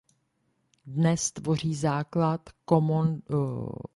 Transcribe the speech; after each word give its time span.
Dnes 0.85 1.31
tvoří 1.31 1.75
základ 1.75 2.49
Common 2.65 3.15
Desktop 3.15 3.31
Environment. 3.33 3.89